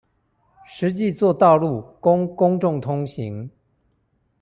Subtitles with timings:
[0.67, 3.51] 實際作道路供公眾通行